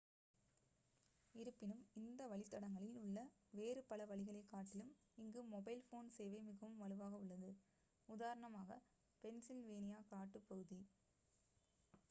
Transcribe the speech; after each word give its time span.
இருப்பினும் 1.35 1.81
இந்த 1.99 2.21
வழித்தடங்களில் 2.27 2.95
உள்ள 3.01 3.17
வேறு 3.53 3.81
பல 3.87 4.05
வழிகளைக் 4.05 4.47
காட்டிலும் 4.47 4.89
இங்கு 5.17 5.41
மொபைல் 5.47 5.83
போன் 5.89 6.09
சேவை 6.09 6.39
மிகவும் 6.47 6.79
வலுவாக 6.79 7.19
உள்ளது 7.19 7.51
உதாரணமாக 8.09 8.79
பென்சில்வேனியா 9.23 9.99
காட்டுப்பகுதி 10.09 10.81